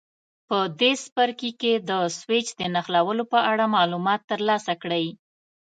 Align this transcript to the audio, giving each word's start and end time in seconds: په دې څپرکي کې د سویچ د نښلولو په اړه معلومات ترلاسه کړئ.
په 0.47 0.57
دې 0.79 0.91
څپرکي 1.03 1.51
کې 1.61 1.73
د 1.89 1.91
سویچ 2.17 2.47
د 2.59 2.61
نښلولو 2.73 3.23
په 3.33 3.39
اړه 3.51 3.65
معلومات 3.75 4.21
ترلاسه 4.31 4.73
کړئ. 4.81 5.05